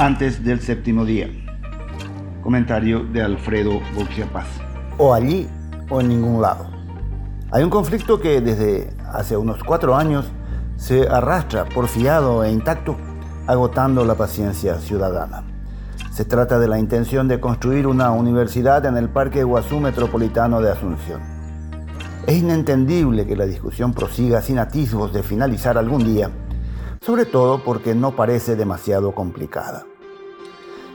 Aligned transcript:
antes 0.00 0.42
del 0.42 0.60
séptimo 0.60 1.04
día. 1.04 1.28
Comentario 2.42 3.04
de 3.04 3.20
Alfredo 3.20 3.82
Paz. 4.32 4.46
O 4.96 5.12
allí 5.12 5.46
o 5.90 6.00
en 6.00 6.08
ningún 6.08 6.40
lado. 6.40 6.70
Hay 7.50 7.62
un 7.62 7.68
conflicto 7.68 8.18
que 8.18 8.40
desde 8.40 8.96
hace 9.12 9.36
unos 9.36 9.62
cuatro 9.62 9.94
años 9.94 10.24
se 10.76 11.06
arrastra 11.06 11.66
porfiado 11.66 12.42
e 12.44 12.50
intacto, 12.50 12.96
agotando 13.46 14.02
la 14.06 14.14
paciencia 14.14 14.78
ciudadana. 14.78 15.44
Se 16.10 16.24
trata 16.24 16.58
de 16.58 16.68
la 16.68 16.78
intención 16.78 17.28
de 17.28 17.38
construir 17.38 17.86
una 17.86 18.10
universidad 18.10 18.86
en 18.86 18.96
el 18.96 19.10
Parque 19.10 19.44
Guazú 19.44 19.80
Metropolitano 19.80 20.62
de 20.62 20.70
Asunción. 20.70 21.20
Es 22.26 22.38
inentendible 22.38 23.26
que 23.26 23.36
la 23.36 23.44
discusión 23.44 23.92
prosiga 23.92 24.40
sin 24.40 24.60
atisbos 24.60 25.12
de 25.12 25.22
finalizar 25.22 25.76
algún 25.76 26.04
día, 26.04 26.30
sobre 27.02 27.26
todo 27.26 27.62
porque 27.62 27.94
no 27.94 28.16
parece 28.16 28.56
demasiado 28.56 29.14
complicada. 29.14 29.89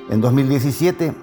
En 0.07 0.21
2017, 0.21 1.15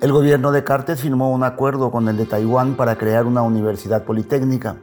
el 0.00 0.12
gobierno 0.12 0.52
de 0.52 0.62
Cartes 0.62 1.00
firmó 1.00 1.32
un 1.32 1.42
acuerdo 1.42 1.90
con 1.90 2.06
el 2.06 2.16
de 2.16 2.26
Taiwán 2.26 2.76
para 2.76 2.96
crear 2.96 3.26
una 3.26 3.42
universidad 3.42 4.04
politécnica, 4.04 4.76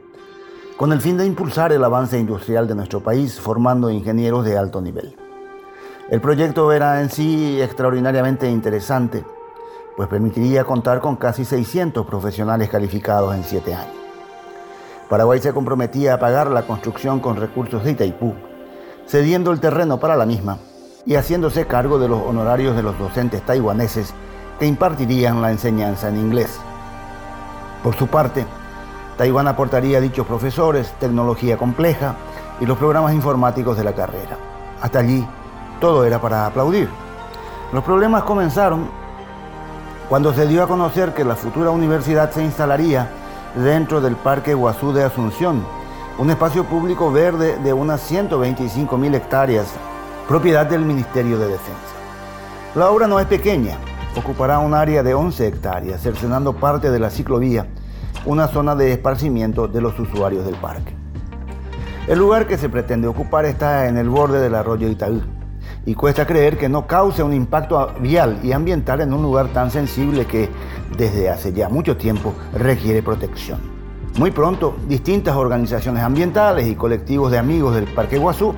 con 0.76 0.92
el 0.92 1.00
fin 1.00 1.16
de 1.16 1.24
impulsar 1.24 1.72
el 1.72 1.82
avance 1.82 2.18
industrial 2.18 2.68
de 2.68 2.74
nuestro 2.74 3.00
país, 3.00 3.40
formando 3.40 3.88
ingenieros 3.88 4.44
de 4.44 4.58
alto 4.58 4.82
nivel. 4.82 5.16
El 6.10 6.20
proyecto 6.20 6.70
era 6.72 7.00
en 7.00 7.08
sí 7.08 7.58
extraordinariamente 7.58 8.50
interesante, 8.50 9.24
pues 9.96 10.10
permitiría 10.10 10.64
contar 10.64 11.00
con 11.00 11.16
casi 11.16 11.46
600 11.46 12.06
profesionales 12.06 12.68
calificados 12.68 13.34
en 13.34 13.44
siete 13.44 13.74
años. 13.74 13.96
Paraguay 15.08 15.40
se 15.40 15.54
comprometía 15.54 16.12
a 16.12 16.18
pagar 16.18 16.50
la 16.50 16.66
construcción 16.66 17.20
con 17.20 17.36
recursos 17.36 17.82
de 17.82 17.92
Itaipú, 17.92 18.34
cediendo 19.06 19.52
el 19.52 19.60
terreno 19.60 19.98
para 19.98 20.16
la 20.16 20.26
misma 20.26 20.58
y 21.06 21.14
haciéndose 21.14 21.66
cargo 21.66 21.98
de 21.98 22.08
los 22.08 22.20
honorarios 22.20 22.74
de 22.74 22.82
los 22.82 22.98
docentes 22.98 23.40
taiwaneses 23.42 24.12
que 24.58 24.66
impartirían 24.66 25.40
la 25.40 25.52
enseñanza 25.52 26.08
en 26.08 26.18
inglés. 26.18 26.58
Por 27.82 27.94
su 27.94 28.08
parte, 28.08 28.44
Taiwán 29.16 29.48
aportaría 29.48 30.00
dichos 30.00 30.26
profesores, 30.26 30.92
tecnología 30.98 31.56
compleja 31.56 32.16
y 32.60 32.66
los 32.66 32.76
programas 32.76 33.14
informáticos 33.14 33.76
de 33.78 33.84
la 33.84 33.94
carrera. 33.94 34.36
Hasta 34.82 34.98
allí, 34.98 35.26
todo 35.80 36.04
era 36.04 36.20
para 36.20 36.46
aplaudir. 36.46 36.88
Los 37.72 37.84
problemas 37.84 38.24
comenzaron 38.24 38.88
cuando 40.08 40.32
se 40.34 40.46
dio 40.46 40.62
a 40.62 40.68
conocer 40.68 41.14
que 41.14 41.24
la 41.24 41.36
futura 41.36 41.70
universidad 41.70 42.30
se 42.32 42.42
instalaría 42.42 43.08
dentro 43.54 44.00
del 44.00 44.16
Parque 44.16 44.54
Guazú 44.54 44.92
de 44.92 45.04
Asunción, 45.04 45.64
un 46.18 46.30
espacio 46.30 46.64
público 46.64 47.12
verde 47.12 47.58
de 47.62 47.72
unas 47.72 48.00
125 48.02 48.98
mil 48.98 49.14
hectáreas, 49.14 49.66
propiedad 50.28 50.66
del 50.66 50.84
Ministerio 50.84 51.38
de 51.38 51.46
Defensa. 51.46 51.94
La 52.74 52.90
obra 52.90 53.06
no 53.06 53.20
es 53.20 53.26
pequeña, 53.26 53.78
ocupará 54.16 54.58
un 54.58 54.74
área 54.74 55.04
de 55.04 55.14
11 55.14 55.46
hectáreas, 55.46 56.02
cercenando 56.02 56.52
parte 56.54 56.90
de 56.90 56.98
la 56.98 57.10
ciclovía, 57.10 57.68
una 58.24 58.48
zona 58.48 58.74
de 58.74 58.92
esparcimiento 58.92 59.68
de 59.68 59.80
los 59.80 59.96
usuarios 60.00 60.44
del 60.44 60.56
parque. 60.56 60.96
El 62.08 62.18
lugar 62.18 62.48
que 62.48 62.58
se 62.58 62.68
pretende 62.68 63.06
ocupar 63.06 63.44
está 63.44 63.86
en 63.86 63.98
el 63.98 64.08
borde 64.08 64.40
del 64.40 64.56
arroyo 64.56 64.88
Itaú 64.88 65.22
y 65.84 65.94
cuesta 65.94 66.26
creer 66.26 66.58
que 66.58 66.68
no 66.68 66.88
cause 66.88 67.22
un 67.22 67.32
impacto 67.32 67.92
vial 68.00 68.40
y 68.42 68.50
ambiental 68.50 69.00
en 69.02 69.12
un 69.12 69.22
lugar 69.22 69.48
tan 69.52 69.70
sensible 69.70 70.26
que 70.26 70.48
desde 70.98 71.30
hace 71.30 71.52
ya 71.52 71.68
mucho 71.68 71.96
tiempo 71.96 72.34
requiere 72.52 73.00
protección. 73.00 73.60
Muy 74.18 74.32
pronto, 74.32 74.76
distintas 74.88 75.36
organizaciones 75.36 76.02
ambientales 76.02 76.66
y 76.66 76.74
colectivos 76.74 77.30
de 77.30 77.38
amigos 77.38 77.74
del 77.76 77.84
Parque 77.84 78.18
Guazú 78.18 78.54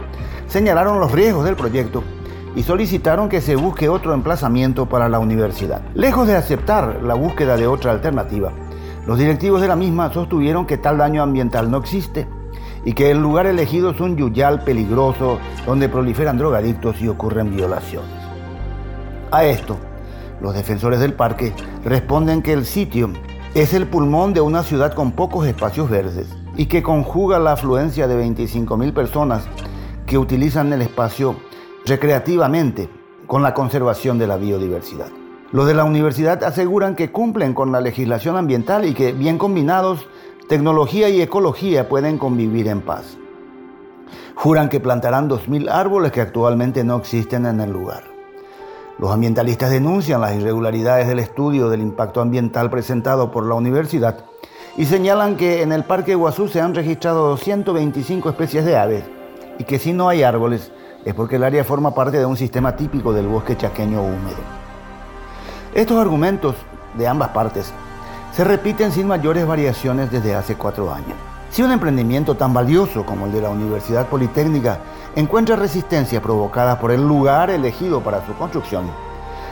señalaron 0.49 1.01
los 1.01 1.13
riesgos 1.13 1.45
del 1.45 1.57
proyecto 1.57 2.03
y 2.57 2.63
solicitaron 2.63 3.29
que 3.29 3.41
se 3.41 3.57
busque 3.57 3.89
otro 3.89 4.15
emplazamiento 4.15 4.87
para 4.87 5.09
la 5.09 5.19
universidad. 5.19 5.83
Lejos 5.95 6.27
de 6.27 6.37
aceptar 6.37 7.03
la 7.03 7.15
búsqueda 7.15 7.57
de 7.57 7.67
otra 7.67 7.93
alternativa, 7.93 8.53
los 9.07 9.19
directivos 9.19 9.61
de 9.61 9.69
la 9.69 9.77
misma 9.77 10.13
sostuvieron 10.13 10.67
que 10.67 10.79
tal 10.79 10.99
daño 10.99 11.23
ambiental 11.23 11.71
no 11.71 11.79
existe 11.79 12.27
y 12.85 12.95
que 12.95 13.11
el 13.11 13.19
lugar 13.19 13.47
elegido 13.47 13.91
es 13.91 14.01
un 14.01 14.17
yuyal 14.17 14.65
peligroso 14.65 15.39
donde 15.67 15.89
proliferan 15.89 16.39
drogadictos 16.39 17.01
y 17.01 17.09
ocurren 17.09 17.55
violaciones. 17.55 18.11
A 19.31 19.45
esto, 19.45 19.77
los 20.41 20.55
defensores 20.55 21.01
del 21.01 21.15
parque 21.15 21.53
responden 21.85 22.43
que 22.43 22.53
el 22.53 22.65
sitio 22.65 23.11
es 23.55 23.75
el 23.75 23.87
pulmón 23.87 24.35
de 24.35 24.41
una 24.41 24.63
ciudad 24.63 24.95
con 24.95 25.13
pocos 25.13 25.47
espacios 25.47 25.91
verdes 25.91 26.29
y 26.57 26.67
que 26.67 26.83
conjuga 26.83 27.39
la 27.39 27.53
afluencia 27.53 28.09
de 28.09 28.25
25.000 28.25 28.93
personas 28.93 29.45
que 30.09 30.19
utilizan 30.19 30.73
el 30.73 30.81
espacio 30.81 31.37
recreativamente 31.85 32.89
con 33.27 33.43
la 33.43 33.53
conservación 33.53 34.19
de 34.19 34.27
la 34.27 34.39
biodiversidad. 34.39 35.09
Los 35.53 35.67
de 35.67 35.75
la 35.75 35.85
universidad 35.85 36.43
aseguran 36.45 36.97
que 36.97 37.13
cumplen 37.13 37.53
con 37.53 37.73
la 37.73 37.83
legislación 37.83 38.37
ambiental 38.37 38.87
y 38.87 38.95
que, 38.95 39.13
bien 39.13 39.37
combinados, 39.37 40.07
tecnología 40.49 41.11
y 41.11 41.21
ecología 41.21 41.91
pueden 41.91 42.17
convivir 42.17 42.69
en 42.69 42.81
paz. 42.81 43.19
Juran 44.35 44.71
que 44.71 44.81
plantarán 44.81 45.29
2.000 45.29 45.69
árboles 45.71 46.11
que 46.11 46.23
actualmente 46.23 46.85
no 46.85 46.97
existen 46.97 47.45
en 47.45 47.61
el 47.61 47.71
lugar. 47.71 48.05
Los 48.99 49.11
ambientalistas 49.11 49.71
denuncian 49.71 50.23
las 50.23 50.35
irregularidades 50.35 51.07
del 51.07 51.19
estudio 51.19 51.69
del 51.69 51.83
impacto 51.83 52.23
ambiental 52.23 52.71
presentado 52.71 53.31
por 53.31 53.45
la 53.45 53.55
universidad 53.55 54.25
y 54.79 54.87
señalan 54.87 55.37
que 55.37 55.61
en 55.61 55.73
el 55.73 55.85
Parque 55.85 56.15
Guazú 56.15 56.49
se 56.49 56.63
han 56.63 56.75
registrado 56.75 57.37
125 57.37 58.31
especies 58.31 58.65
de 58.65 58.77
aves 58.77 59.18
y 59.59 59.65
que 59.65 59.79
si 59.79 59.93
no 59.93 60.09
hay 60.09 60.23
árboles 60.23 60.71
es 61.05 61.15
porque 61.15 61.37
el 61.37 61.45
área 61.45 61.65
forma 61.65 61.95
parte 61.95 62.19
de 62.19 62.27
un 62.27 62.37
sistema 62.37 62.77
típico 62.77 63.13
del 63.13 63.27
bosque 63.27 63.57
chaqueño 63.57 64.03
húmedo. 64.03 64.37
Estos 65.75 65.99
argumentos 65.99 66.57
de 66.97 67.07
ambas 67.07 67.31
partes 67.31 67.73
se 68.33 68.45
repiten 68.45 68.93
sin 68.93 69.07
mayores 69.07 69.47
variaciones 69.47 70.11
desde 70.11 70.35
hace 70.35 70.55
cuatro 70.55 70.93
años. 70.93 71.17
Si 71.51 71.63
un 71.63 71.73
emprendimiento 71.73 72.35
tan 72.37 72.53
valioso 72.53 73.07
como 73.07 73.27
el 73.27 73.33
de 73.33 73.41
la 73.41 73.51
Universidad 73.51 74.07
Politécnica 74.07 74.79
encuentra 75.17 75.57
resistencia 75.57 76.21
provocada 76.21 76.79
por 76.79 76.91
el 76.91 77.07
lugar 77.07 77.51
elegido 77.51 78.01
para 78.01 78.25
su 78.27 78.35
construcción, 78.35 78.91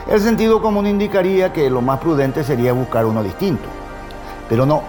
el 0.09 0.21
sentido 0.21 0.61
común 0.61 0.87
indicaría 0.87 1.51
que 1.51 1.69
lo 1.69 1.81
más 1.81 1.99
prudente 1.99 2.43
sería 2.43 2.71
buscar 2.71 3.05
uno 3.05 3.23
distinto. 3.23 3.67
Pero 4.47 4.65
no, 4.65 4.83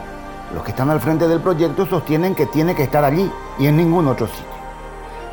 los 0.55 0.63
que 0.63 0.71
están 0.71 0.91
al 0.91 1.01
frente 1.01 1.27
del 1.27 1.41
proyecto 1.41 1.87
sostienen 1.87 2.35
que 2.35 2.47
tiene 2.47 2.75
que 2.75 2.85
estar 2.85 3.05
allí 3.05 3.31
y 3.59 3.67
en 3.67 3.77
ningún 3.77 4.07
otro 4.07 4.27
sitio. 4.27 4.58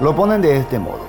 Lo 0.02 0.14
ponen 0.14 0.42
de 0.42 0.58
este 0.58 0.78
modo. 0.78 1.00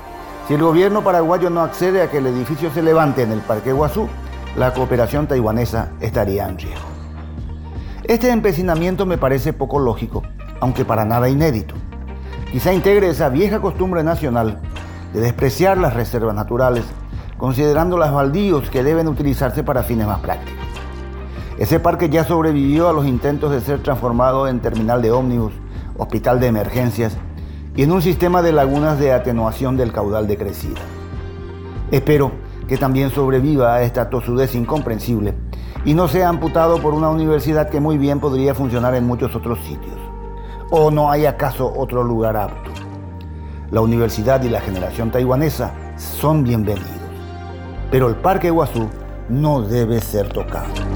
Si 0.46 0.54
el 0.54 0.62
gobierno 0.62 1.02
paraguayo 1.02 1.50
no 1.50 1.62
accede 1.62 2.02
a 2.02 2.08
que 2.08 2.18
el 2.18 2.26
edificio 2.28 2.70
se 2.70 2.82
levante 2.82 3.22
en 3.22 3.32
el 3.32 3.40
Parque 3.40 3.72
Guazú, 3.72 4.08
la 4.56 4.72
cooperación 4.74 5.26
taiwanesa 5.26 5.90
estaría 6.00 6.48
en 6.48 6.56
riesgo. 6.56 6.86
Este 8.04 8.30
empecinamiento 8.30 9.04
me 9.04 9.18
parece 9.18 9.52
poco 9.52 9.80
lógico, 9.80 10.22
aunque 10.60 10.84
para 10.84 11.04
nada 11.04 11.28
inédito. 11.28 11.74
Quizá 12.52 12.72
integre 12.72 13.10
esa 13.10 13.28
vieja 13.28 13.60
costumbre 13.60 14.04
nacional 14.04 14.60
de 15.12 15.20
despreciar 15.20 15.78
las 15.78 15.94
reservas 15.94 16.36
naturales, 16.36 16.84
considerando 17.38 17.98
las 17.98 18.12
baldíos 18.12 18.70
que 18.70 18.84
deben 18.84 19.08
utilizarse 19.08 19.64
para 19.64 19.82
fines 19.82 20.06
más 20.06 20.20
prácticos. 20.20 20.64
Ese 21.58 21.80
parque 21.80 22.08
ya 22.08 22.22
sobrevivió 22.22 22.88
a 22.88 22.92
los 22.92 23.04
intentos 23.04 23.50
de 23.50 23.60
ser 23.60 23.82
transformado 23.82 24.46
en 24.46 24.60
terminal 24.60 25.02
de 25.02 25.10
ómnibus, 25.10 25.54
hospital 25.98 26.38
de 26.38 26.46
emergencias 26.46 27.18
y 27.76 27.82
en 27.82 27.92
un 27.92 28.00
sistema 28.00 28.42
de 28.42 28.52
lagunas 28.52 28.98
de 28.98 29.12
atenuación 29.12 29.76
del 29.76 29.92
caudal 29.92 30.26
de 30.26 30.38
crecida. 30.38 30.80
Espero 31.90 32.32
que 32.66 32.78
también 32.78 33.10
sobreviva 33.10 33.74
a 33.74 33.82
esta 33.82 34.08
tosudez 34.10 34.54
incomprensible 34.54 35.34
y 35.84 35.94
no 35.94 36.08
sea 36.08 36.28
amputado 36.28 36.80
por 36.80 36.94
una 36.94 37.10
universidad 37.10 37.68
que 37.68 37.80
muy 37.80 37.98
bien 37.98 38.18
podría 38.18 38.54
funcionar 38.54 38.94
en 38.94 39.06
muchos 39.06 39.36
otros 39.36 39.58
sitios. 39.60 39.96
¿O 40.70 40.90
no 40.90 41.10
hay 41.10 41.26
acaso 41.26 41.72
otro 41.76 42.02
lugar 42.02 42.36
apto? 42.36 42.70
La 43.70 43.80
universidad 43.80 44.42
y 44.42 44.48
la 44.48 44.60
generación 44.60 45.10
taiwanesa 45.10 45.72
son 45.96 46.42
bienvenidos, 46.44 46.90
pero 47.90 48.08
el 48.08 48.16
Parque 48.16 48.50
Guazú 48.50 48.88
no 49.28 49.62
debe 49.62 50.00
ser 50.00 50.28
tocado. 50.28 50.95